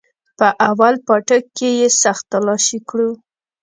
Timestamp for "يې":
1.79-1.87